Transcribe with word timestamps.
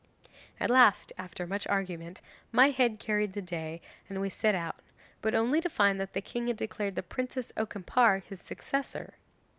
'At 0.59 0.71
last, 0.71 1.13
after 1.15 1.45
much 1.45 1.67
argument, 1.67 2.21
my 2.51 2.71
head 2.71 2.97
carried 2.99 3.33
the 3.33 3.41
day 3.43 3.83
and 4.09 4.19
we 4.19 4.29
set 4.29 4.55
out; 4.55 4.79
but 5.21 5.35
only 5.35 5.61
to 5.61 5.69
find 5.69 5.99
that 6.01 6.13
the 6.13 6.21
king 6.21 6.47
had 6.47 6.57
declared 6.57 6.95
the 6.95 7.03
Princess 7.03 7.51
Okimpare 7.55 8.23
his 8.23 8.41
successor. 8.41 9.13